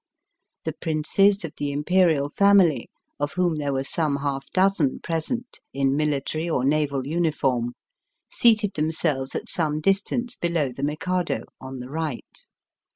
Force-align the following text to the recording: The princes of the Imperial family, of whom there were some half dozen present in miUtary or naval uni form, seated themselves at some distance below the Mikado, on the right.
The 0.65 0.73
princes 0.73 1.45
of 1.45 1.53
the 1.57 1.71
Imperial 1.71 2.27
family, 2.27 2.89
of 3.19 3.33
whom 3.33 3.57
there 3.57 3.71
were 3.71 3.83
some 3.83 4.15
half 4.15 4.49
dozen 4.49 4.99
present 5.01 5.59
in 5.75 5.91
miUtary 5.91 6.51
or 6.51 6.65
naval 6.65 7.05
uni 7.05 7.29
form, 7.29 7.73
seated 8.27 8.73
themselves 8.73 9.35
at 9.35 9.47
some 9.47 9.79
distance 9.79 10.35
below 10.35 10.71
the 10.71 10.81
Mikado, 10.81 11.43
on 11.59 11.81
the 11.81 11.89
right. 11.91 12.47